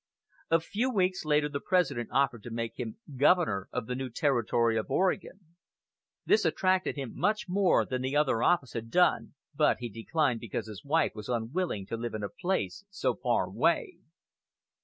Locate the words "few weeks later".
0.59-1.47